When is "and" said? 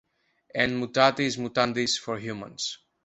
0.61-0.71